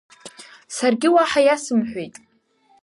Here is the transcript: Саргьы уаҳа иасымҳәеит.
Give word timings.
Саргьы 0.75 1.09
уаҳа 1.15 1.41
иасымҳәеит. 1.43 2.15